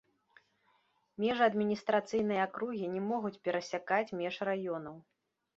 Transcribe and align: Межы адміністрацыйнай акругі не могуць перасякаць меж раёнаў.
Межы 1.23 1.43
адміністрацыйнай 1.49 2.39
акругі 2.47 2.85
не 2.97 3.01
могуць 3.13 3.35
перасякаць 3.49 4.15
меж 4.23 4.35
раёнаў. 4.51 4.99